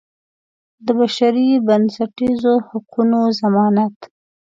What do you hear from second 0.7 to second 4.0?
د بشري بنسټیزو حقوقو ضمانت.